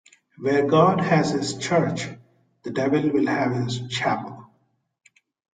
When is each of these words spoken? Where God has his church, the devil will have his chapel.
Where 0.39 0.65
God 0.65 0.99
has 0.99 1.29
his 1.29 1.59
church, 1.59 2.07
the 2.63 2.71
devil 2.71 3.07
will 3.11 3.27
have 3.27 3.51
his 3.53 3.87
chapel. 3.87 4.47